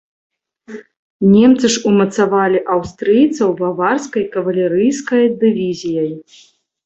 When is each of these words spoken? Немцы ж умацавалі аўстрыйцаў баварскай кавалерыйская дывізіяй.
Немцы 1.33 1.65
ж 1.73 1.81
умацавалі 1.89 2.59
аўстрыйцаў 2.75 3.49
баварскай 3.61 4.25
кавалерыйская 4.37 5.23
дывізіяй. 5.45 6.11